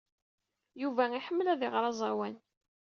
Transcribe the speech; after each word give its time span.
Yuba 0.81 1.03
iḥemmel 1.17 1.47
ad 1.49 1.61
iɣer 1.67 1.83
aẓawan. 1.89 2.35